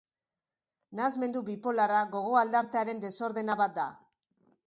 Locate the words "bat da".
3.63-3.87